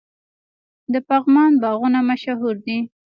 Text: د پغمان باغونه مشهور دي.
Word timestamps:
د 0.93 0.95
پغمان 1.07 1.51
باغونه 1.61 1.99
مشهور 2.09 2.55
دي. 2.65 2.77